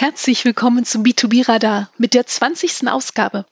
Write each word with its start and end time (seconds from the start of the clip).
Herzlich 0.00 0.44
willkommen 0.44 0.84
zum 0.84 1.02
B2B 1.02 1.48
Radar 1.48 1.90
mit 1.98 2.14
der 2.14 2.24
20. 2.24 2.86
Ausgabe. 2.86 3.46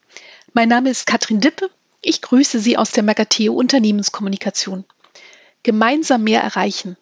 Mein 0.52 0.68
Name 0.68 0.90
ist 0.90 1.04
Katrin 1.04 1.40
Dippe. 1.40 1.68
Ich 2.02 2.22
grüße 2.22 2.60
Sie 2.60 2.76
aus 2.76 2.92
der 2.92 3.02
Mercateo 3.02 3.52
Unternehmenskommunikation. 3.52 4.84
Gemeinsam 5.64 6.22
mehr 6.22 6.42
erreichen. 6.42 6.96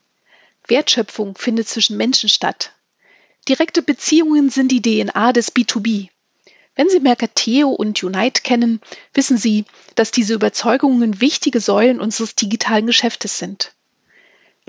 Wertschöpfung 0.66 1.36
findet 1.36 1.68
zwischen 1.68 1.98
Menschen 1.98 2.30
statt. 2.30 2.72
Direkte 3.46 3.82
Beziehungen 3.82 4.48
sind 4.48 4.72
die 4.72 4.80
DNA 4.80 5.34
des 5.34 5.54
B2B. 5.54 6.08
Wenn 6.74 6.88
Sie 6.88 7.00
Mercateo 7.00 7.68
und 7.68 8.02
Unite 8.02 8.40
kennen, 8.40 8.80
wissen 9.12 9.36
Sie, 9.36 9.66
dass 9.95 10.11
diese 10.11 10.32
Überzeugungen 10.32 11.20
wichtige 11.20 11.61
Säulen 11.61 12.00
unseres 12.00 12.34
digitalen 12.34 12.86
Geschäftes 12.86 13.38
sind. 13.38 13.74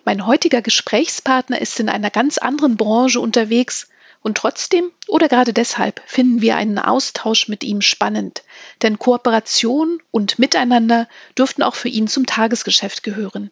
Mein 0.04 0.26
heutiger 0.26 0.62
Gesprächspartner 0.62 1.62
ist 1.62 1.80
in 1.80 1.88
einer 1.88 2.10
ganz 2.10 2.38
anderen 2.38 2.76
Branche 2.76 3.22
unterwegs 3.22 3.88
und 4.26 4.40
trotzdem 4.40 4.92
oder 5.08 5.28
gerade 5.28 5.54
deshalb 5.54 6.02
finden 6.08 6.42
wir 6.42 6.56
einen 6.56 6.80
Austausch 6.80 7.48
mit 7.48 7.64
ihm 7.64 7.82
spannend, 7.82 8.42
denn 8.82 8.98
Kooperation 8.98 10.02
und 10.10 10.40
Miteinander 10.40 11.08
dürften 11.38 11.62
auch 11.62 11.76
für 11.76 11.90
ihn 11.90 12.08
zum 12.08 12.26
Tagesgeschäft 12.26 13.04
gehören. 13.04 13.52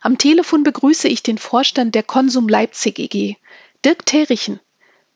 Am 0.00 0.18
Telefon 0.18 0.62
begrüße 0.62 1.08
ich 1.08 1.24
den 1.24 1.38
Vorstand 1.38 1.96
der 1.96 2.04
Konsum 2.04 2.48
Leipzig 2.48 3.00
EG, 3.00 3.34
Dirk 3.84 4.06
Terichen. 4.06 4.60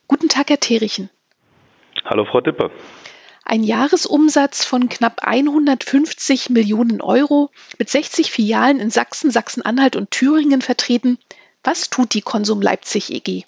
Guten 0.09 0.29
Tag, 0.29 0.51
Herr 0.51 0.59
Terichen. 0.59 1.09
Hallo, 2.05 2.25
Frau 2.25 2.41
Dipper. 2.41 2.73
Ein 3.45 3.63
Jahresumsatz 3.63 4.65
von 4.65 4.89
knapp 4.89 5.21
150 5.23 6.51
Millionen 6.51 7.01
Euro 7.01 7.51
mit 7.79 7.89
60 7.89 8.33
Filialen 8.33 8.81
in 8.81 8.91
Sachsen, 8.91 9.31
Sachsen-Anhalt 9.31 9.95
und 9.95 10.11
Thüringen 10.11 10.63
vertreten. 10.63 11.17
Was 11.63 11.91
tut 11.91 12.13
die 12.13 12.23
Konsum 12.23 12.61
Leipzig 12.61 13.13
EG? 13.13 13.45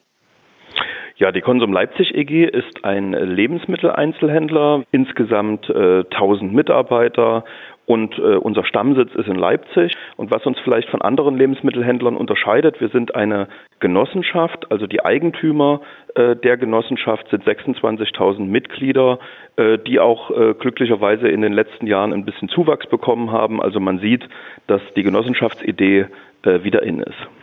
Ja, 1.18 1.32
die 1.32 1.40
Konsum 1.40 1.72
Leipzig 1.72 2.14
EG 2.14 2.45
ist 2.45 2.84
ein 2.84 3.12
Lebensmitteleinzelhändler, 3.12 4.84
insgesamt 4.92 5.69
äh, 5.69 6.05
1000 6.12 6.55
Mitarbeiter 6.55 7.44
und 7.86 8.16
äh, 8.19 8.36
unser 8.36 8.64
Stammsitz 8.64 9.12
ist 9.16 9.27
in 9.27 9.34
Leipzig. 9.34 9.97
Und 10.16 10.30
was 10.30 10.47
uns 10.47 10.60
vielleicht 10.60 10.88
von 10.91 11.02
anderen 11.02 11.36
Lebensmittelhändlern 11.36 12.16
unterscheidet, 12.16 12.80
wir 12.80 12.91
sind 12.91 13.16
eine 13.16 13.48
Genossenschaft, 13.80 14.70
also 14.70 14.86
die 14.86 15.05
Eigentümer 15.05 15.80
äh, 16.14 16.36
der 16.36 16.56
Genossenschaft 16.56 17.28
sind 17.30 17.42
26.000 17.42 18.44
Mitglieder, 18.44 19.19
äh, 19.56 19.77
die 19.77 19.98
auch 19.98 20.30
äh, 20.30 20.55
glücklicherweise 20.55 21.27
in 21.27 21.42
den 21.42 21.53
letzten 21.53 21.88
Jahren 21.88 22.12
ein 22.12 22.27
bisschen 22.27 22.48
Zuwachs 22.48 22.86
bekommen 22.86 23.32
haben. 23.32 23.60
Also 23.60 23.80
man 23.80 23.98
sieht, 23.98 24.28
dass 24.69 24.82
die 24.94 25.03
Genossenschaftsidee 25.03 26.06
äh, 26.44 26.62
wieder 26.62 26.84
in 26.84 27.00
ist. 27.00 27.38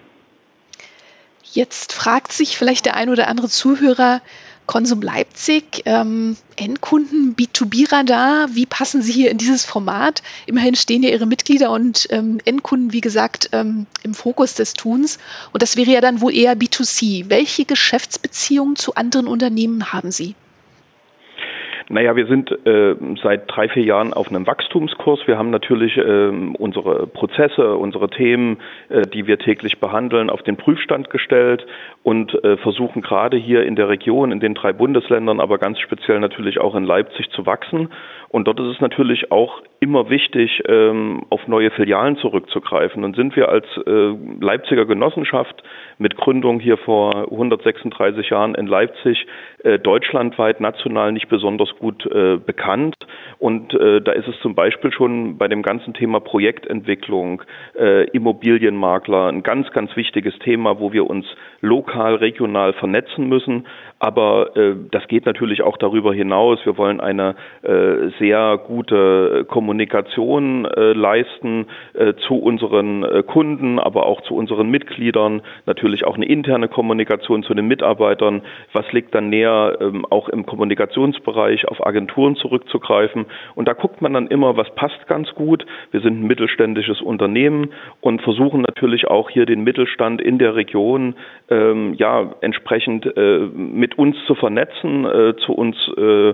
Jetzt 1.54 1.94
fragt 1.94 2.34
sich 2.34 2.58
vielleicht 2.58 2.86
der 2.86 2.96
ein 2.96 3.10
oder 3.10 3.28
andere 3.28 3.50
Zuhörer, 3.50 4.22
Konsum 4.66 5.02
Leipzig, 5.02 5.84
ähm, 5.86 6.38
Endkunden, 6.56 7.36
B2B-Radar, 7.36 8.56
wie 8.56 8.66
passen 8.66 9.02
Sie 9.02 9.12
hier 9.12 9.30
in 9.30 9.38
dieses 9.38 9.64
Format? 9.64 10.24
Immerhin 10.48 10.76
stehen 10.76 11.04
ja 11.04 11.10
Ihre 11.10 11.28
Mitglieder 11.28 11.72
und 11.72 12.08
ähm, 12.10 12.40
Endkunden, 12.46 12.92
wie 12.92 13.02
gesagt, 13.02 13.50
ähm, 13.52 13.86
im 14.02 14.16
Fokus 14.16 14.56
des 14.56 14.74
Tuns. 14.74 15.20
Und 15.54 15.62
das 15.62 15.76
wäre 15.78 15.92
ja 15.92 16.02
dann 16.02 16.20
wohl 16.20 16.34
eher 16.34 16.58
B2C. 16.58 17.30
Welche 17.30 17.66
Geschäftsbeziehungen 17.66 18.76
zu 18.76 18.96
anderen 18.96 19.28
Unternehmen 19.28 19.94
haben 19.94 20.12
Sie? 20.12 20.36
Naja, 21.88 22.16
wir 22.16 22.26
sind 22.26 22.52
äh, 22.66 22.96
seit 23.22 23.44
drei, 23.48 23.70
vier 23.70 23.84
Jahren 23.84 24.12
auf 24.12 24.30
einem 24.30 24.48
Wachstumskurs. 24.48 25.28
Wir 25.28 25.38
haben 25.38 25.52
natürlich 25.52 25.96
äh, 25.98 26.30
unsere 26.58 27.06
Prozesse, 27.06 27.76
unsere 27.76 28.10
Themen, 28.10 28.58
äh, 28.90 29.04
die 29.04 29.28
wir 29.28 29.38
täglich 29.38 29.80
behandeln, 29.80 30.32
auf 30.32 30.42
den 30.42 30.58
Prüfstand 30.58 31.12
gestellt 31.12 31.66
und 32.02 32.34
äh, 32.44 32.58
versuchen 32.58 33.04
gerade 33.04 33.38
hier 33.38 33.64
in 33.66 33.76
der 33.76 33.88
Region, 33.88 34.32
in 34.32 34.40
den 34.40 34.56
drei 34.56 34.74
Bundesländern, 34.74 35.40
aber 35.40 35.60
ganz 35.60 35.80
speziell 35.80 36.20
natürlich 36.20 36.60
auch 36.60 36.74
in 36.74 36.86
Leipzig 36.86 37.30
zu 37.30 37.46
wachsen. 37.46 37.90
Und 38.30 38.48
dort 38.48 38.60
ist 38.60 38.76
es 38.76 38.82
natürlich 38.82 39.32
auch 39.32 39.62
immer 39.86 40.10
wichtig, 40.10 40.64
ähm, 40.68 41.26
auf 41.30 41.48
neue 41.48 41.70
Filialen 41.70 42.18
zurückzugreifen. 42.18 43.04
Und 43.04 43.16
sind 43.16 43.36
wir 43.36 43.50
als 43.50 43.66
äh, 43.86 44.16
Leipziger 44.42 44.86
Genossenschaft 44.86 45.62
mit 46.00 46.18
Gründung 46.18 46.60
hier 46.60 46.78
vor 46.78 47.32
136 47.32 48.32
Jahren 48.32 48.56
in 48.56 48.66
Leipzig 48.66 49.28
äh, 49.64 49.78
deutschlandweit 49.78 50.60
national 50.60 51.12
nicht 51.12 51.30
besonders 51.30 51.70
gut 51.78 52.04
äh, 52.08 52.38
bekannt. 52.38 52.96
Und 53.38 53.76
äh, 53.76 54.02
da 54.02 54.14
ist 54.14 54.28
es 54.28 54.40
zum 54.42 54.56
Beispiel 54.56 54.92
schon 54.92 55.38
bei 55.38 55.48
dem 55.48 55.62
ganzen 55.62 55.94
Thema 55.94 56.20
Projektentwicklung, 56.20 57.44
äh, 57.78 58.06
Immobilienmakler 58.10 59.28
ein 59.28 59.44
ganz, 59.44 59.70
ganz 59.72 59.96
wichtiges 59.96 60.34
Thema, 60.40 60.80
wo 60.80 60.94
wir 60.94 61.08
uns 61.08 61.28
lokal, 61.66 62.16
regional 62.16 62.74
vernetzen 62.74 63.28
müssen. 63.28 63.66
Aber 64.00 64.56
äh, 64.56 64.76
das 64.92 65.08
geht 65.08 65.26
natürlich 65.26 65.62
auch 65.62 65.78
darüber 65.78 66.14
hinaus. 66.14 66.60
Wir 66.66 66.78
wollen 66.78 67.00
eine 67.00 67.36
äh, 67.64 68.10
sehr 68.20 68.58
gute 68.58 69.46
Kommunikation 69.48 70.66
äh, 70.66 70.92
leisten 70.94 71.68
äh, 71.94 72.14
zu 72.28 72.36
unseren 72.36 73.04
äh, 73.04 73.24
Kunden, 73.24 73.80
aber 73.80 74.06
auch 74.06 74.22
zu 74.22 74.36
unseren 74.36 74.70
Mitgliedern. 74.70 75.42
Natürlich 75.66 76.06
auch 76.06 76.16
eine 76.16 76.26
interne 76.26 76.68
Kommunikation 76.68 77.44
zu 77.44 77.54
den 77.54 77.68
Mitarbeitern. 77.68 78.42
Was 78.74 78.92
liegt 78.92 79.16
dann 79.16 79.30
näher, 79.30 79.78
ähm, 79.80 80.06
auch 80.10 80.28
im 80.30 80.46
Kommunikationsbereich 80.46 81.68
auf 81.68 81.86
Agenturen 81.86 82.36
zurückzugreifen? 82.36 83.26
Und 83.56 83.68
da 83.68 83.74
guckt 83.74 84.02
man 84.02 84.14
dann 84.14 84.28
immer, 84.28 84.58
was 84.58 84.70
passt 84.76 85.08
ganz 85.08 85.34
gut. 85.36 85.66
Wir 85.92 86.02
sind 86.02 86.20
ein 86.20 86.28
mittelständisches 86.28 87.02
Unternehmen 87.02 87.72
und 88.02 88.22
versuchen 88.22 88.62
natürlich 88.62 89.08
auch 89.08 89.30
hier 89.30 89.46
den 89.46 89.64
Mittelstand 89.64 90.22
in 90.22 90.38
der 90.38 90.56
Region 90.56 91.16
ähm, 91.56 91.94
ja 91.96 92.36
entsprechend 92.42 93.06
äh, 93.06 93.40
mit 93.56 93.98
uns 93.98 94.16
zu 94.28 94.36
vernetzen, 94.36 95.06
äh, 95.06 95.36
zu 95.38 95.54
uns 95.54 95.76
äh, 95.98 96.34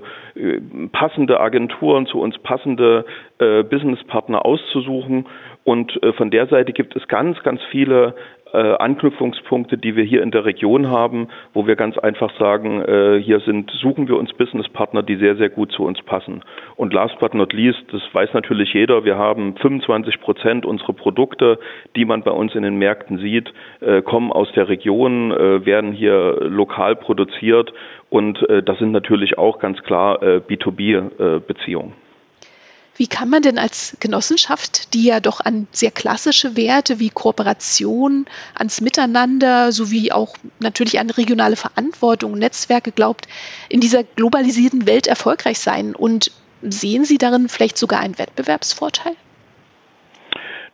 passende 0.92 1.40
Agenturen, 1.40 2.08
zu 2.08 2.20
uns 2.20 2.38
passende 2.40 3.06
äh, 3.40 3.64
Businesspartner 3.64 4.46
auszusuchen. 4.46 5.28
Und 5.64 6.02
äh, 6.04 6.14
von 6.14 6.32
der 6.32 6.48
Seite 6.48 6.74
gibt 6.74 6.96
es 6.96 7.08
ganz, 7.08 7.42
ganz 7.44 7.62
viele 7.70 8.16
äh, 8.54 8.58
Anknüpfungspunkte, 8.58 9.78
die 9.78 9.96
wir 9.96 10.04
hier 10.04 10.22
in 10.24 10.32
der 10.32 10.46
Region 10.46 10.90
haben, 10.90 11.30
wo 11.54 11.68
wir 11.68 11.76
ganz 11.76 11.98
einfach 11.98 12.38
sagen, 12.38 12.82
äh, 12.82 13.22
hier 13.22 13.40
sind, 13.42 13.72
suchen 13.72 14.08
wir 14.08 14.18
uns 14.18 14.34
Businesspartner, 14.34 15.04
die 15.04 15.16
sehr, 15.16 15.36
sehr 15.36 15.50
gut 15.50 15.72
zu 15.72 15.84
uns 15.84 16.02
passen. 16.02 16.44
Und 16.76 16.94
last 16.94 17.18
but 17.20 17.34
not 17.34 17.54
least, 17.54 17.82
das 17.92 18.02
weiß 18.12 18.34
natürlich 18.34 18.74
jeder, 18.74 19.06
wir 19.06 19.18
haben 19.18 19.56
25 19.58 20.20
Prozent 20.20 20.66
unserer 20.66 20.94
Produkte, 20.94 21.60
die 21.96 22.06
man 22.06 22.24
bei 22.24 22.32
uns 22.32 22.56
in 22.56 22.64
den 22.64 22.78
Märkten 22.78 23.20
sieht, 23.20 23.54
äh, 23.80 24.02
kommen 24.02 24.32
aus 24.32 24.52
der 24.54 24.68
Region, 24.68 25.32
äh, 25.32 25.66
werden 25.66 25.92
hier 25.92 26.38
lokal 26.42 26.96
produziert 26.96 27.72
und 28.10 28.48
äh, 28.50 28.64
das 28.64 28.80
sind 28.80 28.92
natürlich 28.92 29.38
auch 29.38 29.60
ganz 29.60 29.82
klar 29.84 30.22
äh, 30.22 30.42
B2B-Beziehungen. 30.48 31.94
Wie 33.02 33.08
kann 33.08 33.30
man 33.30 33.42
denn 33.42 33.58
als 33.58 33.98
Genossenschaft, 34.00 34.94
die 34.94 35.06
ja 35.06 35.20
doch 35.20 35.40
an 35.40 35.66
sehr 35.72 35.90
klassische 35.90 36.56
Werte 36.56 37.00
wie 37.00 37.10
Kooperation, 37.10 38.28
ans 38.54 38.80
Miteinander 38.80 39.72
sowie 39.72 40.12
auch 40.12 40.36
natürlich 40.60 41.00
an 41.00 41.10
regionale 41.10 41.56
Verantwortung, 41.56 42.38
Netzwerke 42.38 42.92
glaubt, 42.92 43.28
in 43.70 43.82
dieser 43.82 44.04
globalisierten 44.04 44.86
Welt 44.86 45.08
erfolgreich 45.08 45.58
sein? 45.58 45.96
Und 45.96 46.30
sehen 46.62 47.04
Sie 47.04 47.18
darin 47.18 47.50
vielleicht 47.50 47.80
sogar 47.80 48.02
einen 48.02 48.20
Wettbewerbsvorteil? 48.20 49.16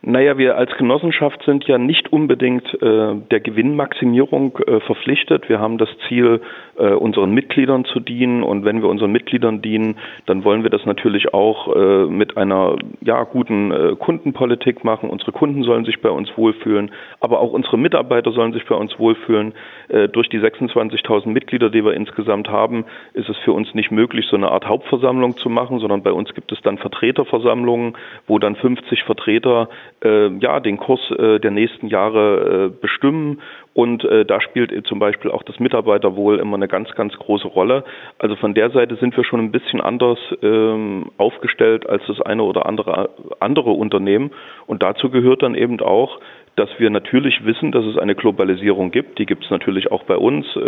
Naja, 0.00 0.38
wir 0.38 0.56
als 0.56 0.70
Genossenschaft 0.78 1.42
sind 1.42 1.64
ja 1.64 1.76
nicht 1.76 2.12
unbedingt 2.12 2.64
äh, 2.80 3.16
der 3.30 3.40
Gewinnmaximierung 3.40 4.56
äh, 4.58 4.78
verpflichtet. 4.80 5.48
Wir 5.48 5.58
haben 5.58 5.76
das 5.76 5.88
Ziel, 6.06 6.40
äh, 6.78 6.92
unseren 6.92 7.32
Mitgliedern 7.32 7.84
zu 7.84 7.98
dienen 7.98 8.44
und 8.44 8.64
wenn 8.64 8.80
wir 8.80 8.88
unseren 8.88 9.10
Mitgliedern 9.10 9.60
dienen, 9.60 9.96
dann 10.26 10.44
wollen 10.44 10.62
wir 10.62 10.70
das 10.70 10.86
natürlich 10.86 11.34
auch 11.34 11.74
äh, 11.74 12.06
mit 12.06 12.36
einer 12.36 12.76
ja, 13.00 13.24
guten 13.24 13.72
äh, 13.72 13.96
Kundenpolitik 13.96 14.84
machen. 14.84 15.10
Unsere 15.10 15.32
Kunden 15.32 15.64
sollen 15.64 15.84
sich 15.84 16.00
bei 16.00 16.10
uns 16.10 16.30
wohlfühlen, 16.36 16.92
aber 17.18 17.40
auch 17.40 17.52
unsere 17.52 17.76
Mitarbeiter 17.76 18.30
sollen 18.30 18.52
sich 18.52 18.64
bei 18.66 18.76
uns 18.76 18.96
wohlfühlen. 19.00 19.52
Äh, 19.88 20.08
durch 20.08 20.28
die 20.28 20.38
26.000 20.38 21.28
Mitglieder, 21.28 21.70
die 21.70 21.84
wir 21.84 21.94
insgesamt 21.94 22.48
haben, 22.48 22.84
ist 23.14 23.28
es 23.28 23.36
für 23.38 23.52
uns 23.52 23.74
nicht 23.74 23.90
möglich, 23.90 24.26
so 24.30 24.36
eine 24.36 24.52
Art 24.52 24.66
Hauptversammlung 24.68 25.36
zu 25.38 25.48
machen, 25.48 25.80
sondern 25.80 26.04
bei 26.04 26.12
uns 26.12 26.32
gibt 26.34 26.52
es 26.52 26.60
dann 26.62 26.78
Vertreterversammlungen, 26.78 27.96
wo 28.28 28.38
dann 28.38 28.54
50 28.54 29.02
Vertreter 29.02 29.68
ja 30.04 30.60
den 30.60 30.76
Kurs 30.76 31.00
äh, 31.10 31.40
der 31.40 31.50
nächsten 31.50 31.88
Jahre 31.88 32.66
äh, 32.66 32.80
bestimmen 32.80 33.40
und 33.74 34.04
äh, 34.04 34.24
da 34.24 34.40
spielt 34.40 34.86
zum 34.86 34.98
Beispiel 34.98 35.30
auch 35.30 35.42
das 35.42 35.60
Mitarbeiterwohl 35.60 36.38
immer 36.40 36.56
eine 36.56 36.68
ganz, 36.68 36.90
ganz 36.96 37.14
große 37.14 37.46
Rolle. 37.46 37.84
Also 38.18 38.34
von 38.36 38.54
der 38.54 38.70
Seite 38.70 38.96
sind 38.96 39.16
wir 39.16 39.24
schon 39.24 39.40
ein 39.40 39.52
bisschen 39.52 39.80
anders 39.80 40.18
ähm, 40.42 41.12
aufgestellt 41.16 41.88
als 41.88 42.02
das 42.06 42.20
eine 42.20 42.42
oder 42.42 42.66
andere 42.66 43.10
andere 43.38 43.70
Unternehmen. 43.70 44.32
Und 44.66 44.82
dazu 44.82 45.10
gehört 45.10 45.42
dann 45.42 45.54
eben 45.54 45.80
auch, 45.80 46.18
dass 46.58 46.70
wir 46.78 46.90
natürlich 46.90 47.44
wissen, 47.44 47.70
dass 47.70 47.84
es 47.84 47.96
eine 47.96 48.16
Globalisierung 48.16 48.90
gibt. 48.90 49.18
Die 49.20 49.26
gibt 49.26 49.44
es 49.44 49.50
natürlich 49.50 49.92
auch 49.92 50.02
bei 50.02 50.16
uns. 50.16 50.44
Äh, 50.56 50.60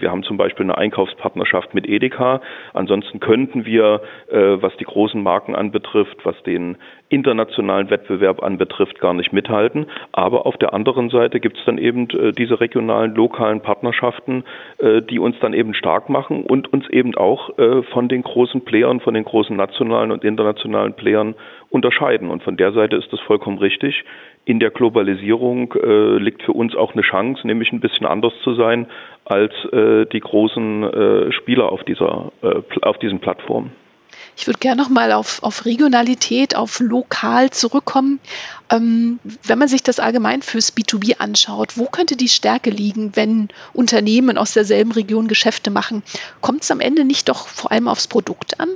wir 0.00 0.10
haben 0.10 0.22
zum 0.22 0.36
Beispiel 0.36 0.64
eine 0.64 0.78
Einkaufspartnerschaft 0.78 1.74
mit 1.74 1.88
Edeka. 1.88 2.40
Ansonsten 2.74 3.18
könnten 3.18 3.66
wir, 3.66 4.02
äh, 4.30 4.62
was 4.62 4.76
die 4.76 4.84
großen 4.84 5.20
Marken 5.20 5.56
anbetrifft, 5.56 6.18
was 6.24 6.40
den 6.44 6.76
internationalen 7.08 7.90
Wettbewerb 7.90 8.42
anbetrifft, 8.42 9.00
gar 9.00 9.14
nicht 9.14 9.32
mithalten. 9.32 9.86
Aber 10.12 10.46
auf 10.46 10.56
der 10.58 10.72
anderen 10.74 11.10
Seite 11.10 11.40
gibt 11.40 11.58
es 11.58 11.64
dann 11.64 11.76
eben 11.76 12.08
äh, 12.10 12.30
diese 12.32 12.60
regionalen, 12.60 13.14
lokalen 13.14 13.60
Partnerschaften, 13.60 14.44
die 15.10 15.18
uns 15.18 15.36
dann 15.40 15.52
eben 15.52 15.74
stark 15.74 16.08
machen 16.08 16.44
und 16.44 16.72
uns 16.72 16.88
eben 16.88 17.14
auch 17.14 17.50
von 17.92 18.08
den 18.08 18.22
großen 18.22 18.64
Playern, 18.64 19.00
von 19.00 19.14
den 19.14 19.24
großen 19.24 19.54
nationalen 19.56 20.10
und 20.10 20.24
internationalen 20.24 20.94
Playern 20.94 21.34
unterscheiden. 21.72 22.30
Und 22.30 22.42
von 22.42 22.56
der 22.56 22.72
Seite 22.72 22.96
ist 22.96 23.12
das 23.12 23.20
vollkommen 23.20 23.58
richtig. 23.58 24.04
In 24.44 24.60
der 24.60 24.70
Globalisierung 24.70 25.31
äh, 25.32 26.16
liegt 26.18 26.42
für 26.42 26.52
uns 26.52 26.74
auch 26.74 26.92
eine 26.92 27.02
Chance, 27.02 27.46
nämlich 27.46 27.72
ein 27.72 27.80
bisschen 27.80 28.06
anders 28.06 28.32
zu 28.42 28.54
sein 28.54 28.86
als 29.24 29.52
äh, 29.72 30.06
die 30.06 30.20
großen 30.20 30.82
äh, 30.82 31.32
Spieler 31.32 31.70
auf 31.70 31.84
dieser 31.84 32.32
äh, 32.42 32.62
auf 32.82 32.98
diesen 32.98 33.20
Plattformen. 33.20 33.72
Ich 34.36 34.46
würde 34.46 34.58
gerne 34.58 34.80
nochmal 34.80 35.12
auf, 35.12 35.42
auf 35.42 35.64
Regionalität, 35.66 36.56
auf 36.56 36.80
lokal 36.80 37.50
zurückkommen. 37.50 38.18
Ähm, 38.70 39.20
wenn 39.44 39.58
man 39.58 39.68
sich 39.68 39.82
das 39.82 40.00
allgemein 40.00 40.42
fürs 40.42 40.76
B2B 40.76 41.18
anschaut, 41.18 41.76
wo 41.76 41.86
könnte 41.86 42.16
die 42.16 42.28
Stärke 42.28 42.70
liegen, 42.70 43.14
wenn 43.14 43.48
Unternehmen 43.72 44.38
aus 44.38 44.54
derselben 44.54 44.92
Region 44.92 45.28
Geschäfte 45.28 45.70
machen? 45.70 46.02
Kommt 46.40 46.62
es 46.62 46.70
am 46.70 46.80
Ende 46.80 47.04
nicht 47.04 47.28
doch 47.28 47.46
vor 47.46 47.72
allem 47.72 47.88
aufs 47.88 48.08
Produkt 48.08 48.58
an? 48.60 48.68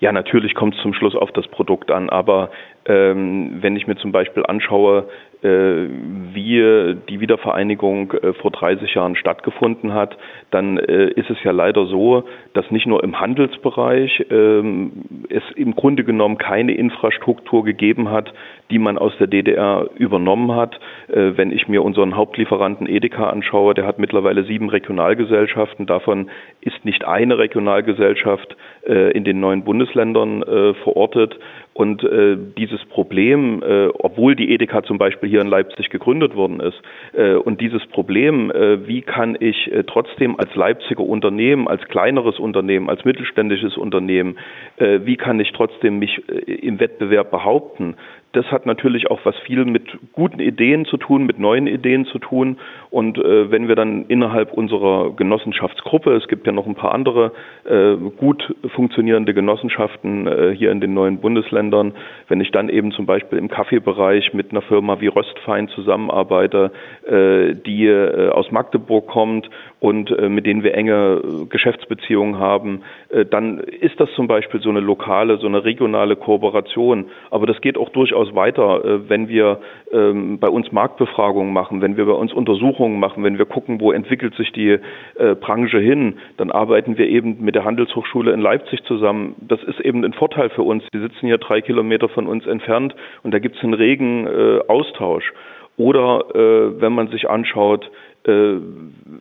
Ja, 0.00 0.12
natürlich 0.12 0.54
kommt 0.54 0.74
es 0.74 0.82
zum 0.82 0.94
Schluss 0.94 1.14
auf 1.14 1.30
das 1.32 1.46
Produkt 1.48 1.90
an, 1.90 2.08
aber 2.08 2.50
wenn 2.92 3.76
ich 3.76 3.86
mir 3.86 3.96
zum 3.96 4.12
Beispiel 4.12 4.44
anschaue, 4.46 5.06
äh, 5.42 5.88
wie 6.34 6.96
die 7.08 7.20
Wiedervereinigung 7.20 8.12
äh, 8.12 8.34
vor 8.34 8.50
30 8.50 8.94
Jahren 8.94 9.16
stattgefunden 9.16 9.94
hat, 9.94 10.18
dann 10.50 10.76
äh, 10.76 11.08
ist 11.12 11.30
es 11.30 11.42
ja 11.42 11.50
leider 11.50 11.86
so, 11.86 12.24
dass 12.52 12.70
nicht 12.70 12.86
nur 12.86 13.02
im 13.02 13.18
Handelsbereich 13.18 14.26
ähm, 14.30 14.92
es 15.30 15.42
im 15.56 15.74
Grunde 15.74 16.04
genommen 16.04 16.36
keine 16.36 16.74
Infrastruktur 16.74 17.64
gegeben 17.64 18.10
hat, 18.10 18.34
die 18.70 18.78
man 18.78 18.98
aus 18.98 19.12
der 19.18 19.28
DDR 19.28 19.88
übernommen 19.96 20.54
hat. 20.54 20.78
Wenn 21.08 21.50
ich 21.50 21.66
mir 21.66 21.82
unseren 21.82 22.14
Hauptlieferanten 22.14 22.86
Edeka 22.86 23.28
anschaue, 23.28 23.74
der 23.74 23.84
hat 23.84 23.98
mittlerweile 23.98 24.44
sieben 24.44 24.68
Regionalgesellschaften. 24.68 25.86
Davon 25.86 26.30
ist 26.60 26.84
nicht 26.84 27.04
eine 27.04 27.38
Regionalgesellschaft 27.38 28.56
in 28.82 29.24
den 29.24 29.40
neuen 29.40 29.62
Bundesländern 29.64 30.42
verortet. 30.82 31.38
Und 31.72 32.02
äh, 32.02 32.36
dieses 32.58 32.84
Problem, 32.86 33.62
äh, 33.62 33.86
obwohl 33.86 34.34
die 34.34 34.52
Edeka 34.52 34.82
zum 34.82 34.98
Beispiel 34.98 35.30
hier 35.30 35.40
in 35.40 35.46
Leipzig 35.46 35.88
gegründet 35.88 36.34
worden 36.34 36.60
ist, 36.60 36.78
äh, 37.14 37.34
und 37.34 37.60
dieses 37.60 37.86
Problem, 37.86 38.50
äh, 38.50 38.86
wie 38.86 39.02
kann 39.02 39.36
ich 39.38 39.72
äh, 39.72 39.84
trotzdem 39.84 40.38
als 40.38 40.54
Leipziger 40.54 41.04
Unternehmen, 41.04 41.68
als 41.68 41.82
kleineres 41.86 42.38
Unternehmen, 42.38 42.90
als 42.90 43.04
mittelständisches 43.04 43.76
Unternehmen, 43.76 44.36
äh, 44.76 45.00
wie 45.04 45.16
kann 45.16 45.40
ich 45.40 45.52
trotzdem 45.52 46.00
mich 46.00 46.20
äh, 46.28 46.52
im 46.52 46.80
Wettbewerb 46.80 47.30
behaupten, 47.30 47.94
das 48.32 48.46
hat 48.46 48.64
natürlich 48.64 49.10
auch 49.10 49.20
was 49.24 49.36
viel 49.38 49.64
mit 49.64 49.82
guten 50.12 50.38
Ideen 50.38 50.84
zu 50.84 50.96
tun, 50.96 51.26
mit 51.26 51.38
neuen 51.38 51.66
Ideen 51.66 52.04
zu 52.06 52.18
tun. 52.18 52.58
Und 52.90 53.18
äh, 53.18 53.50
wenn 53.50 53.66
wir 53.66 53.74
dann 53.74 54.04
innerhalb 54.06 54.52
unserer 54.52 55.12
Genossenschaftsgruppe, 55.16 56.14
es 56.14 56.28
gibt 56.28 56.46
ja 56.46 56.52
noch 56.52 56.66
ein 56.66 56.76
paar 56.76 56.94
andere 56.94 57.32
äh, 57.64 57.96
gut 57.96 58.54
funktionierende 58.74 59.34
Genossenschaften 59.34 60.26
äh, 60.26 60.54
hier 60.56 60.70
in 60.70 60.80
den 60.80 60.94
neuen 60.94 61.18
Bundesländern, 61.18 61.92
wenn 62.28 62.40
ich 62.40 62.52
dann 62.52 62.68
eben 62.68 62.92
zum 62.92 63.06
Beispiel 63.06 63.38
im 63.38 63.48
Kaffeebereich 63.48 64.32
mit 64.32 64.52
einer 64.52 64.62
Firma 64.62 65.00
wie 65.00 65.08
Röstfein 65.08 65.68
zusammenarbeite, 65.68 66.70
äh, 67.06 67.54
die 67.54 67.86
äh, 67.86 68.28
aus 68.28 68.50
Magdeburg 68.52 69.08
kommt 69.08 69.50
und 69.80 70.10
äh, 70.10 70.28
mit 70.28 70.46
denen 70.46 70.62
wir 70.62 70.74
enge 70.74 71.22
Geschäftsbeziehungen 71.48 72.38
haben, 72.38 72.82
dann 73.30 73.58
ist 73.58 73.98
das 73.98 74.08
zum 74.14 74.28
Beispiel 74.28 74.60
so 74.60 74.70
eine 74.70 74.80
lokale, 74.80 75.38
so 75.38 75.46
eine 75.46 75.64
regionale 75.64 76.16
Kooperation. 76.16 77.06
Aber 77.30 77.46
das 77.46 77.60
geht 77.60 77.76
auch 77.76 77.88
durchaus 77.88 78.34
weiter, 78.34 78.84
äh, 78.84 79.08
wenn 79.08 79.28
wir 79.28 79.60
ähm, 79.92 80.38
bei 80.38 80.48
uns 80.48 80.70
Marktbefragungen 80.72 81.52
machen, 81.52 81.82
wenn 81.82 81.96
wir 81.96 82.06
bei 82.06 82.12
uns 82.12 82.32
Untersuchungen 82.32 83.00
machen, 83.00 83.24
wenn 83.24 83.38
wir 83.38 83.46
gucken, 83.46 83.80
wo 83.80 83.92
entwickelt 83.92 84.34
sich 84.34 84.52
die 84.52 84.78
äh, 85.16 85.34
Branche 85.34 85.78
hin, 85.78 86.18
dann 86.36 86.50
arbeiten 86.50 86.98
wir 86.98 87.08
eben 87.08 87.42
mit 87.42 87.54
der 87.54 87.64
Handelshochschule 87.64 88.32
in 88.32 88.40
Leipzig 88.40 88.82
zusammen. 88.84 89.34
Das 89.40 89.62
ist 89.62 89.80
eben 89.80 90.04
ein 90.04 90.12
Vorteil 90.12 90.50
für 90.50 90.62
uns. 90.62 90.84
Die 90.94 91.00
sitzen 91.00 91.26
hier 91.26 91.38
drei 91.38 91.60
Kilometer 91.60 92.08
von 92.08 92.26
uns 92.26 92.46
entfernt 92.46 92.94
und 93.22 93.32
da 93.32 93.38
gibt 93.38 93.56
es 93.56 93.64
einen 93.64 93.74
regen 93.74 94.26
äh, 94.26 94.60
Austausch. 94.68 95.32
Oder 95.76 96.24
wenn 96.34 96.92
man 96.92 97.08
sich 97.08 97.30
anschaut, 97.30 97.90
äh, 98.24 98.56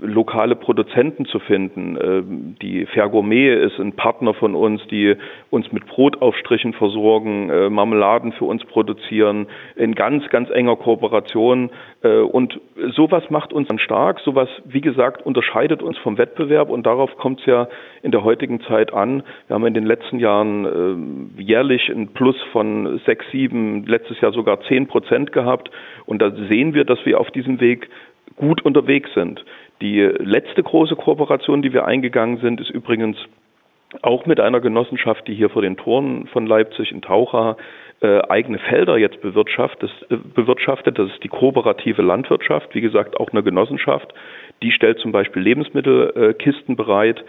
lokale 0.02 0.56
Produzenten 0.56 1.26
zu 1.26 1.40
finden. 1.40 1.96
Äh, 1.96 2.22
die 2.62 2.86
Fergourmet 2.86 3.64
ist 3.64 3.80
ein 3.80 3.94
Partner 3.94 4.34
von 4.34 4.56
uns, 4.56 4.86
die 4.88 5.16
uns 5.50 5.72
mit 5.72 5.86
Brotaufstrichen 5.86 6.74
versorgen, 6.74 7.50
äh, 7.50 7.70
Marmeladen 7.70 8.34
für 8.34 8.46
uns 8.46 8.64
produzieren, 8.66 9.48
in 9.78 9.96
ganz, 9.96 10.28
ganz 10.30 10.50
enger 10.50 10.76
Kooperation. 10.76 11.70
Äh, 12.04 12.18
und 12.18 12.60
sowas 12.94 13.24
macht 13.30 13.54
uns 13.54 13.70
dann 13.70 13.80
stark. 13.80 14.20
Sowas, 14.20 14.50
wie 14.66 14.82
gesagt, 14.82 15.26
unterscheidet 15.26 15.82
uns 15.82 15.98
vom 16.00 16.18
Wettbewerb 16.18 16.70
und 16.70 16.86
darauf 16.86 17.16
kommt 17.16 17.40
es 17.40 17.46
ja 17.46 17.70
in 18.04 18.12
der 18.12 18.26
heutigen 18.26 18.60
Zeit 18.62 18.94
an. 18.94 19.24
Wir 19.48 19.54
haben 19.54 19.66
in 19.66 19.74
den 19.74 19.86
letzten 19.86 20.20
Jahren 20.20 21.38
äh, 21.38 21.42
jährlich 21.42 21.88
ein 21.90 22.10
Plus 22.10 22.36
von 22.52 23.00
sechs, 23.06 23.26
sieben, 23.32 23.86
letztes 23.86 24.20
Jahr 24.20 24.34
sogar 24.34 24.60
zehn 24.68 24.88
Prozent 24.88 25.32
gehabt. 25.32 25.72
Und 26.06 26.22
da 26.22 26.32
sehen 26.50 26.74
wir, 26.74 26.84
dass 26.84 27.06
wir 27.06 27.20
auf 27.20 27.32
diesem 27.32 27.62
Weg 27.62 27.88
gut 28.36 28.62
unterwegs 28.64 29.10
sind. 29.14 29.44
Die 29.82 30.02
letzte 30.02 30.64
große 30.64 30.96
Kooperation, 30.96 31.62
die 31.62 31.74
wir 31.74 31.86
eingegangen 31.86 32.38
sind, 32.40 32.60
ist 32.60 32.70
übrigens 32.70 33.18
auch 34.02 34.26
mit 34.26 34.40
einer 34.40 34.60
Genossenschaft, 34.60 35.28
die 35.28 35.34
hier 35.34 35.50
vor 35.50 35.62
den 35.62 35.78
Toren 35.78 36.28
von 36.28 36.46
Leipzig 36.46 36.92
in 36.92 37.02
Taucha 37.02 37.58
äh, 38.02 38.22
eigene 38.30 38.60
Felder 38.60 38.98
jetzt 38.98 39.22
bewirtschaftet. 39.22 39.92
Das, 40.10 40.12
äh, 40.12 40.22
bewirtschaftet. 40.34 40.98
Das 40.98 41.10
ist 41.12 41.24
die 41.24 41.28
kooperative 41.28 42.02
Landwirtschaft, 42.02 42.74
wie 42.74 42.82
gesagt 42.82 43.20
auch 43.20 43.32
eine 43.32 43.44
Genossenschaft. 43.44 44.14
Die 44.62 44.72
stellt 44.72 45.00
zum 45.00 45.12
Beispiel 45.12 45.42
Lebensmittelkisten 45.42 46.74
äh, 46.74 46.78
bereit 46.78 47.24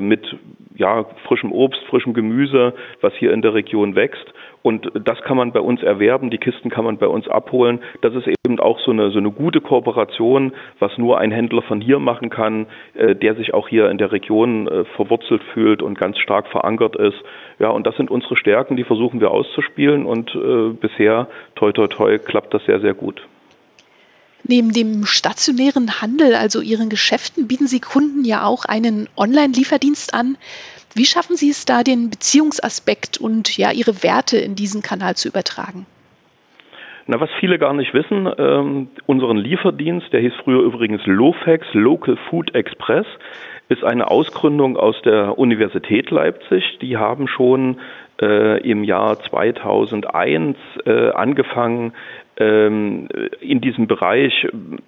mit 0.00 0.36
ja, 0.76 1.04
frischem 1.26 1.50
Obst, 1.50 1.82
frischem 1.88 2.14
Gemüse, 2.14 2.74
was 3.00 3.12
hier 3.14 3.32
in 3.32 3.42
der 3.42 3.54
Region 3.54 3.96
wächst. 3.96 4.32
Und 4.64 4.90
das 4.94 5.20
kann 5.20 5.36
man 5.36 5.52
bei 5.52 5.60
uns 5.60 5.82
erwerben, 5.82 6.30
die 6.30 6.38
Kisten 6.38 6.70
kann 6.70 6.86
man 6.86 6.96
bei 6.96 7.06
uns 7.06 7.28
abholen. 7.28 7.80
Das 8.00 8.14
ist 8.14 8.26
eben 8.26 8.58
auch 8.60 8.80
so 8.80 8.92
eine, 8.92 9.10
so 9.10 9.18
eine 9.18 9.30
gute 9.30 9.60
Kooperation, 9.60 10.54
was 10.78 10.96
nur 10.96 11.18
ein 11.18 11.30
Händler 11.30 11.60
von 11.60 11.82
hier 11.82 11.98
machen 11.98 12.30
kann, 12.30 12.66
äh, 12.94 13.14
der 13.14 13.34
sich 13.34 13.52
auch 13.52 13.68
hier 13.68 13.90
in 13.90 13.98
der 13.98 14.10
Region 14.10 14.66
äh, 14.66 14.84
verwurzelt 14.96 15.42
fühlt 15.52 15.82
und 15.82 15.98
ganz 15.98 16.18
stark 16.18 16.48
verankert 16.48 16.96
ist. 16.96 17.22
Ja, 17.58 17.68
und 17.68 17.86
das 17.86 17.94
sind 17.96 18.10
unsere 18.10 18.36
Stärken, 18.36 18.76
die 18.76 18.84
versuchen 18.84 19.20
wir 19.20 19.32
auszuspielen 19.32 20.03
und 20.06 20.34
äh, 20.34 20.70
bisher, 20.70 21.28
toi 21.54 21.72
toi 21.72 21.86
toi, 21.88 22.18
klappt 22.18 22.54
das 22.54 22.64
sehr, 22.64 22.80
sehr 22.80 22.94
gut. 22.94 23.26
Neben 24.46 24.72
dem 24.72 25.06
stationären 25.06 26.02
Handel, 26.02 26.34
also 26.34 26.60
Ihren 26.60 26.90
Geschäften, 26.90 27.48
bieten 27.48 27.66
Sie 27.66 27.80
Kunden 27.80 28.24
ja 28.24 28.44
auch 28.44 28.66
einen 28.66 29.08
Online-Lieferdienst 29.16 30.12
an. 30.12 30.36
Wie 30.94 31.06
schaffen 31.06 31.36
Sie 31.36 31.48
es 31.48 31.64
da, 31.64 31.82
den 31.82 32.10
Beziehungsaspekt 32.10 33.18
und 33.18 33.56
ja 33.56 33.72
Ihre 33.72 34.02
Werte 34.02 34.36
in 34.36 34.54
diesen 34.54 34.82
Kanal 34.82 35.16
zu 35.16 35.28
übertragen? 35.28 35.86
Na, 37.06 37.20
was 37.20 37.30
viele 37.40 37.58
gar 37.58 37.74
nicht 37.74 37.92
wissen, 37.94 38.30
ähm, 38.38 38.88
unseren 39.06 39.36
Lieferdienst, 39.36 40.12
der 40.12 40.20
hieß 40.20 40.32
früher 40.42 40.62
übrigens 40.62 41.02
LOFEX, 41.04 41.66
Local 41.72 42.16
Food 42.28 42.54
Express, 42.54 43.06
ist 43.68 43.84
eine 43.84 44.10
Ausgründung 44.10 44.76
aus 44.76 44.96
der 45.04 45.38
Universität 45.38 46.10
Leipzig. 46.10 46.78
Die 46.80 46.96
haben 46.96 47.28
schon 47.28 47.78
äh, 48.20 48.60
im 48.68 48.84
Jahr 48.84 49.18
2001 49.20 50.56
äh, 50.86 51.10
angefangen, 51.10 51.92
ähm, 52.36 53.08
in 53.40 53.60
diesem 53.60 53.86
Bereich 53.86 54.46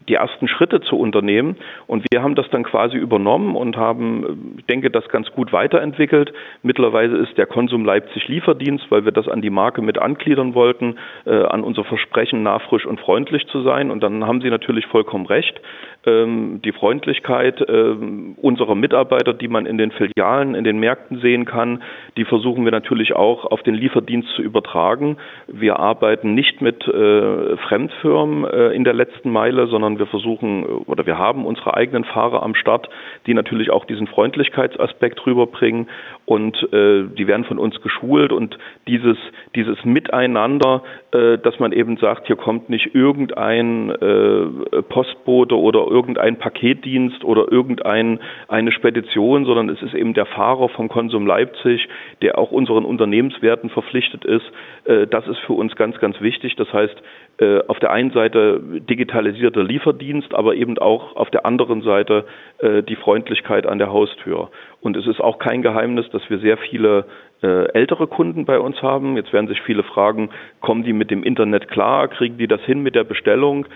die 0.09 0.15
ersten 0.15 0.49
Schritte 0.49 0.81
zu 0.81 0.97
unternehmen. 0.97 1.57
Und 1.87 2.05
wir 2.11 2.23
haben 2.23 2.35
das 2.35 2.49
dann 2.51 2.65
quasi 2.65 2.97
übernommen 2.97 3.57
und 3.57 3.77
haben, 3.77 4.57
ich 4.59 4.67
denke, 4.67 4.91
das 4.91 5.09
ganz 5.09 5.31
gut 5.33 5.53
weiterentwickelt. 5.53 6.33
Mittlerweile 6.63 7.17
ist 7.19 7.37
der 7.39 7.47
Konsum 7.47 7.85
Leipzig 7.85 8.29
Lieferdienst, 8.29 8.91
weil 8.91 9.05
wir 9.05 9.13
das 9.13 9.29
an 9.29 9.43
die 9.43 9.51
Marke 9.51 9.83
mit 9.83 9.99
angliedern 9.99 10.55
wollten, 10.55 10.97
äh, 11.25 11.35
an 11.35 11.63
unser 11.63 11.85
Versprechen, 11.85 12.43
nah, 12.43 12.59
frisch 12.59 12.87
und 12.87 13.01
freundlich 13.01 13.47
zu 13.49 13.63
sein. 13.63 13.91
Und 13.91 14.03
dann 14.03 14.27
haben 14.27 14.41
Sie 14.41 14.51
natürlich 14.51 14.87
vollkommen 14.87 15.27
recht. 15.27 15.61
Ähm, 16.05 16.61
die 16.65 16.73
Freundlichkeit 16.73 17.61
äh, 17.61 17.95
unserer 18.37 18.75
Mitarbeiter, 18.75 19.33
die 19.35 19.49
man 19.49 19.67
in 19.67 19.79
den 19.79 19.91
Filialen, 19.91 20.55
in 20.55 20.65
den 20.65 20.79
Märkten 20.79 21.21
sehen 21.21 21.45
kann, 21.45 21.83
die 22.17 22.25
versuchen 22.25 22.65
wir 22.65 22.73
natürlich 22.73 23.15
auch 23.15 23.45
auf 23.45 23.63
den 23.63 23.75
Lieferdienst 23.75 24.29
zu 24.37 24.43
übertragen. 24.43 25.17
Wir 25.49 25.79
arbeiten 25.79 26.35
nicht 26.35 26.61
mit 26.61 26.87
äh, 26.87 27.36
keine 27.37 27.57
Fremdfirmen 27.57 28.45
äh, 28.45 28.69
in 28.71 28.85
der 28.85 28.95
letzten 28.95 29.31
Meile, 29.31 29.67
sondern 29.67 29.99
wir 29.99 30.07
versuchen 30.07 30.65
oder 30.65 31.07
wir 31.07 31.19
haben 31.19 31.45
unsere 31.45 31.75
eigenen 31.75 32.05
Fahrer 32.05 32.43
am 32.43 32.55
Start, 32.55 32.89
die 33.27 33.35
natürlich 33.35 33.71
auch 33.71 33.85
diesen 33.85 34.07
Freundlichkeitsaspekt 34.07 35.25
rüberbringen 35.27 35.89
und 36.25 36.57
äh, 36.73 37.05
die 37.17 37.27
werden 37.27 37.45
von 37.45 37.59
uns 37.59 37.81
geschult 37.83 38.33
und 38.33 38.59
dieses 38.87 39.19
dieses 39.55 39.85
Miteinander, 39.85 40.83
äh, 41.13 41.39
dass 41.39 41.59
man 41.59 41.73
eben 41.73 41.97
sagt, 41.97 42.27
hier 42.27 42.37
kommt 42.37 42.69
nicht 42.69 42.95
irgendein 42.95 43.91
äh, 43.91 44.83
Postbote 44.83 45.59
oder 45.59 45.87
irgendein 45.87 46.39
Paketdienst 46.39 47.25
oder 47.25 47.51
irgendein 47.51 48.21
eine 48.49 48.73
Spedition, 48.73 49.45
sondern 49.45 49.69
es 49.69 49.83
ist 49.83 49.95
eben 49.95 50.15
der 50.15 50.27
Fahrer 50.27 50.69
vom 50.69 50.89
Konsum 50.89 51.27
Leipzig, 51.27 51.89
der 52.23 52.39
auch 52.39 52.51
unseren 52.51 52.85
Unternehmenswerten 52.85 53.71
verpflichtet 53.71 54.25
ist. 54.25 54.45
Äh, 54.85 55.07
das 55.07 55.27
ist 55.27 55.39
für 55.41 55.53
uns 55.53 55.77
ganz 55.77 55.99
ganz 55.99 56.21
wichtig. 56.21 56.57
Das 56.57 56.73
heißt, 56.73 56.97
äh, 57.39 57.61
auf 57.67 57.79
der 57.81 57.93
einen 57.93 58.13
Seite 58.13 58.61
digitalisierter 58.63 59.63
Lieferdienst, 59.63 60.35
aber 60.35 60.55
eben 60.55 60.79
auch 60.79 61.17
auf 61.17 61.31
der 61.31 61.45
anderen 61.45 61.83
Seite 61.83 62.25
äh, 62.59 62.83
die 62.83 62.97
Freundlichkeit 62.97 63.67
an 63.67 63.79
der 63.79 63.93
Haustür. 63.93 64.51
Und 64.81 64.97
es 64.97 65.07
ist 65.07 65.21
auch 65.21 65.39
kein 65.39 65.63
Geheimnis, 65.63 66.09
dass 66.11 66.23
wir 66.31 66.39
sehr 66.39 66.57
viele 66.57 67.05
äh, 67.43 67.71
ältere 67.73 68.07
Kunden 68.07 68.47
bei 68.47 68.59
uns 68.59 68.81
haben. 68.83 69.17
Jetzt 69.17 69.33
werden 69.33 69.49
sich 69.49 69.61
viele 69.61 69.83
fragen, 69.83 70.31
kommen 70.61 70.85
die 70.85 70.95
mit 70.95 71.11
dem 71.11 71.23
Internet 71.23 71.69
klar? 71.69 72.09
Kriegen 72.09 72.39
die 72.39 72.49
das 72.49 72.63
hin 72.63 72.83
mit 72.83 72.95
der 72.95 73.05
Bestellung? 73.05 73.67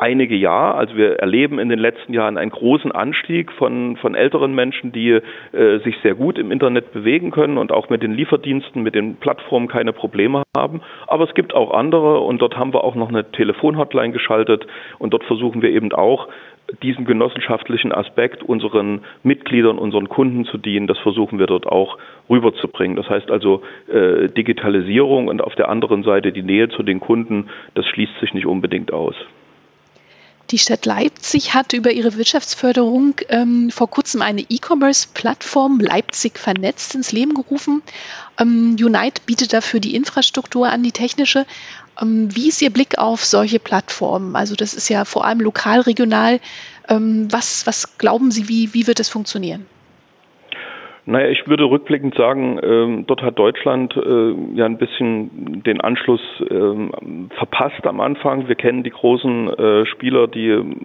Einige 0.00 0.34
ja. 0.34 0.72
Also 0.72 0.96
wir 0.96 1.18
erleben 1.18 1.58
in 1.58 1.68
den 1.68 1.78
letzten 1.78 2.14
Jahren 2.14 2.38
einen 2.38 2.50
großen 2.50 2.90
Anstieg 2.90 3.52
von, 3.52 3.96
von 3.98 4.14
älteren 4.14 4.54
Menschen, 4.54 4.92
die 4.92 5.10
äh, 5.52 5.78
sich 5.84 5.96
sehr 6.02 6.14
gut 6.14 6.38
im 6.38 6.50
Internet 6.50 6.92
bewegen 6.92 7.30
können 7.30 7.58
und 7.58 7.70
auch 7.70 7.90
mit 7.90 8.02
den 8.02 8.14
Lieferdiensten, 8.14 8.82
mit 8.82 8.94
den 8.94 9.16
Plattformen 9.16 9.68
keine 9.68 9.92
Probleme 9.92 10.42
haben. 10.56 10.80
Aber 11.06 11.28
es 11.28 11.34
gibt 11.34 11.54
auch 11.54 11.72
andere 11.72 12.20
und 12.20 12.40
dort 12.40 12.56
haben 12.56 12.72
wir 12.72 12.82
auch 12.82 12.94
noch 12.94 13.10
eine 13.10 13.30
Telefonhotline 13.30 14.12
geschaltet 14.12 14.66
und 14.98 15.12
dort 15.12 15.24
versuchen 15.24 15.60
wir 15.60 15.70
eben 15.70 15.92
auch 15.92 16.28
diesen 16.82 17.04
genossenschaftlichen 17.04 17.92
Aspekt 17.92 18.42
unseren 18.42 19.00
Mitgliedern, 19.22 19.76
unseren 19.76 20.08
Kunden 20.08 20.44
zu 20.44 20.56
dienen, 20.56 20.86
das 20.86 20.98
versuchen 20.98 21.38
wir 21.38 21.46
dort 21.46 21.66
auch 21.66 21.98
rüberzubringen. 22.28 22.96
Das 22.96 23.08
heißt 23.10 23.30
also 23.30 23.62
äh, 23.92 24.28
Digitalisierung 24.28 25.28
und 25.28 25.42
auf 25.42 25.56
der 25.56 25.68
anderen 25.68 26.04
Seite 26.04 26.32
die 26.32 26.44
Nähe 26.44 26.68
zu 26.68 26.84
den 26.84 27.00
Kunden, 27.00 27.48
das 27.74 27.86
schließt 27.86 28.18
sich 28.20 28.34
nicht 28.34 28.46
unbedingt 28.46 28.92
aus. 28.92 29.16
Die 30.50 30.58
Stadt 30.58 30.84
Leipzig 30.84 31.54
hat 31.54 31.72
über 31.74 31.92
ihre 31.92 32.16
Wirtschaftsförderung 32.16 33.14
ähm, 33.28 33.70
vor 33.70 33.88
kurzem 33.88 34.20
eine 34.20 34.40
E-Commerce-Plattform 34.48 35.78
Leipzig 35.78 36.40
vernetzt 36.40 36.96
ins 36.96 37.12
Leben 37.12 37.34
gerufen. 37.34 37.82
Ähm, 38.36 38.76
Unite 38.80 39.22
bietet 39.26 39.52
dafür 39.52 39.78
die 39.78 39.94
Infrastruktur 39.94 40.68
an, 40.68 40.82
die 40.82 40.90
technische. 40.90 41.46
Ähm, 42.00 42.34
wie 42.34 42.48
ist 42.48 42.62
Ihr 42.62 42.70
Blick 42.70 42.98
auf 42.98 43.24
solche 43.24 43.60
Plattformen? 43.60 44.34
Also 44.34 44.56
das 44.56 44.74
ist 44.74 44.88
ja 44.88 45.04
vor 45.04 45.24
allem 45.24 45.40
lokal, 45.40 45.82
regional. 45.82 46.40
Ähm, 46.88 47.30
was, 47.30 47.66
was 47.68 47.96
glauben 47.98 48.32
Sie, 48.32 48.48
wie, 48.48 48.74
wie 48.74 48.88
wird 48.88 48.98
das 48.98 49.08
funktionieren? 49.08 49.66
Naja, 51.10 51.28
ich 51.28 51.48
würde 51.48 51.64
rückblickend 51.64 52.14
sagen, 52.14 52.60
ähm, 52.62 53.04
dort 53.04 53.22
hat 53.22 53.36
Deutschland 53.36 53.96
äh, 53.96 54.32
ja 54.54 54.64
ein 54.64 54.78
bisschen 54.78 55.60
den 55.64 55.80
Anschluss 55.80 56.20
ähm, 56.48 57.28
verpasst 57.36 57.84
am 57.84 58.00
Anfang. 58.00 58.46
Wir 58.46 58.54
kennen 58.54 58.84
die 58.84 58.90
großen 58.90 59.48
äh, 59.48 59.86
Spieler, 59.86 60.28
die 60.28 60.50
ähm, 60.50 60.76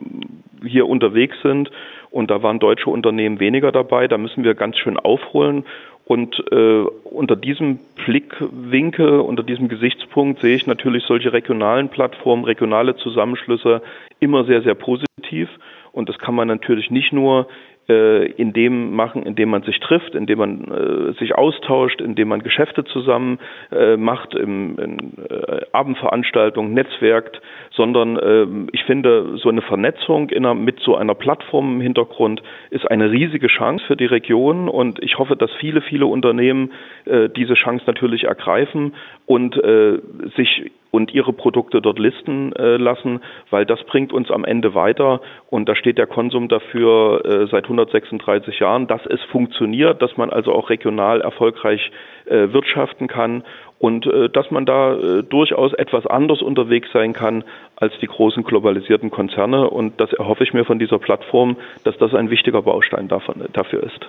hier 0.65 0.87
unterwegs 0.87 1.37
sind 1.43 1.69
und 2.09 2.31
da 2.31 2.41
waren 2.41 2.57
deutsche 2.57 2.89
Unternehmen 2.89 3.39
weniger 3.39 3.71
dabei. 3.71 4.07
Da 4.07 4.17
müssen 4.17 4.43
wir 4.43 4.55
ganz 4.55 4.79
schön 4.79 4.97
aufholen. 4.97 5.63
Und 6.05 6.43
äh, 6.51 6.85
unter 7.03 7.35
diesem 7.35 7.77
Blickwinkel, 8.03 9.19
unter 9.19 9.43
diesem 9.43 9.67
Gesichtspunkt 9.67 10.41
sehe 10.41 10.55
ich 10.55 10.65
natürlich 10.65 11.03
solche 11.03 11.33
regionalen 11.33 11.89
Plattformen, 11.89 12.45
regionale 12.45 12.95
Zusammenschlüsse 12.95 13.83
immer 14.19 14.43
sehr, 14.45 14.63
sehr 14.63 14.75
positiv. 14.75 15.49
Und 15.91 16.09
das 16.09 16.17
kann 16.17 16.33
man 16.33 16.47
natürlich 16.47 16.89
nicht 16.89 17.13
nur 17.13 17.47
äh, 17.89 18.25
in 18.31 18.53
dem 18.53 18.95
machen, 18.95 19.23
in 19.23 19.35
dem 19.35 19.49
man 19.49 19.63
sich 19.63 19.79
trifft, 19.79 20.15
in 20.15 20.25
dem 20.25 20.39
man 20.39 20.63
äh, 20.65 21.13
sich 21.19 21.35
austauscht, 21.35 22.01
in 22.01 22.15
dem 22.15 22.29
man 22.29 22.41
Geschäfte 22.41 22.83
zusammen 22.85 23.39
äh, 23.71 23.97
macht, 23.97 24.33
im, 24.33 24.77
in 24.79 25.13
äh, 25.29 25.61
Abendveranstaltungen, 25.71 26.73
netzwerkt, 26.73 27.41
sondern 27.71 28.17
äh, 28.17 28.47
ich 28.71 28.83
finde, 28.83 29.37
so 29.37 29.49
eine 29.49 29.61
Vernetzung 29.61 30.29
in 30.29 30.45
einer, 30.45 30.55
mit 30.55 30.79
so 30.79 30.95
einer 30.95 31.15
Plattform 31.15 31.75
im 31.75 31.81
Hintergrund 31.81 32.41
ist 32.69 32.89
eine 32.89 33.11
riesige 33.11 33.47
Chance 33.47 33.85
für 33.85 33.95
die 33.95 34.05
Region 34.05 34.69
und 34.69 35.01
ich 35.03 35.17
hoffe, 35.17 35.35
dass 35.35 35.51
viele, 35.59 35.81
viele 35.81 36.05
Unternehmen 36.05 36.71
äh, 37.05 37.29
diese 37.29 37.53
Chance 37.53 37.85
natürlich 37.87 38.23
ergreifen 38.23 38.93
und 39.25 39.55
äh, 39.57 39.99
sich 40.35 40.71
und 40.95 41.13
ihre 41.13 41.33
Produkte 41.33 41.81
dort 41.81 41.99
listen 41.99 42.53
äh, 42.53 42.77
lassen, 42.77 43.19
weil 43.49 43.65
das 43.65 43.83
bringt 43.83 44.13
uns 44.13 44.31
am 44.31 44.45
Ende 44.45 44.73
weiter. 44.73 45.19
Und 45.49 45.67
da 45.67 45.75
steht 45.75 45.97
der 45.97 46.07
Konsum 46.07 46.47
dafür 46.47 47.21
äh, 47.25 47.47
seit 47.51 47.65
136 47.65 48.59
Jahren, 48.59 48.87
dass 48.87 49.05
es 49.05 49.21
funktioniert, 49.23 50.01
dass 50.01 50.15
man 50.15 50.29
also 50.29 50.53
auch 50.53 50.69
regional 50.69 51.19
erfolgreich 51.19 51.91
äh, 52.27 52.53
wirtschaften 52.53 53.07
kann 53.07 53.43
und 53.79 54.05
äh, 54.05 54.29
dass 54.29 54.51
man 54.51 54.65
da 54.65 54.93
äh, 54.95 55.23
durchaus 55.23 55.73
etwas 55.73 56.05
anders 56.05 56.41
unterwegs 56.41 56.89
sein 56.93 57.13
kann 57.13 57.43
als 57.75 57.93
die 58.01 58.07
großen 58.07 58.43
globalisierten 58.43 59.11
Konzerne 59.11 59.69
und 59.69 59.99
das 59.99 60.13
erhoffe 60.13 60.43
ich 60.43 60.53
mir 60.53 60.65
von 60.65 60.79
dieser 60.79 60.99
Plattform, 60.99 61.57
dass 61.83 61.97
das 61.97 62.13
ein 62.13 62.29
wichtiger 62.29 62.61
Baustein 62.61 63.07
davon, 63.07 63.45
dafür 63.53 63.83
ist. 63.83 64.07